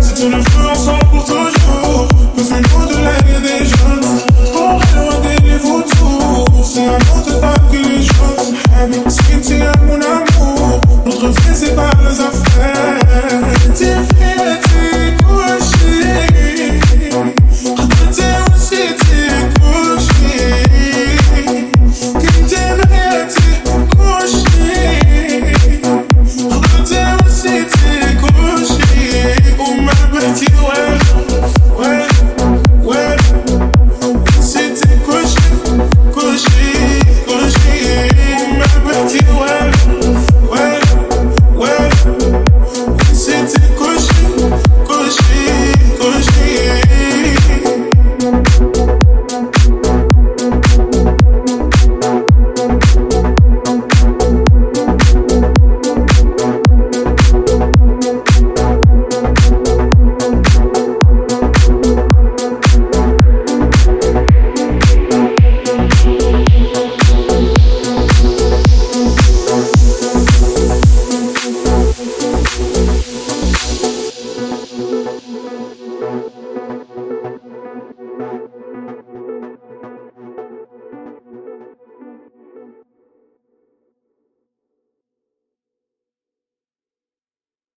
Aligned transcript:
C'est 0.00 0.14
tout 0.14 0.28
le 0.28 0.42
feu 0.42 0.68
ensemble 0.70 1.04
pour 1.10 1.24
toujours. 1.24 2.03